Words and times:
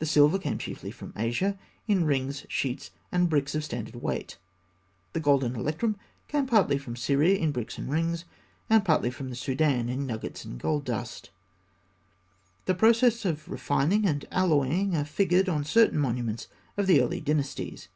The 0.00 0.04
silver 0.04 0.38
came 0.38 0.58
chiefly 0.58 0.90
from 0.90 1.14
Asia, 1.16 1.58
in 1.88 2.04
rings, 2.04 2.44
sheets, 2.46 2.90
and 3.10 3.30
bricks 3.30 3.54
of 3.54 3.64
standard 3.64 3.94
weight. 3.96 4.36
The 5.14 5.20
gold 5.20 5.42
and 5.42 5.56
electrum 5.56 5.96
came 6.28 6.44
partly 6.44 6.76
from 6.76 6.94
Syria 6.94 7.36
in 7.38 7.52
bricks 7.52 7.78
and 7.78 7.88
rings; 7.90 8.26
and 8.68 8.84
partly 8.84 9.10
from 9.10 9.30
the 9.30 9.34
Soudan 9.34 9.88
in 9.88 10.04
nuggets 10.04 10.44
and 10.44 10.60
gold 10.60 10.84
dust. 10.84 11.30
The 12.66 12.74
processes 12.74 13.24
of 13.24 13.48
refining 13.48 14.04
and 14.04 14.26
alloying 14.30 14.94
are 14.94 15.06
figured 15.06 15.48
on 15.48 15.64
certain 15.64 15.98
monuments 16.00 16.48
of 16.76 16.86
the 16.86 17.00
early 17.00 17.22
dynasties. 17.22 17.88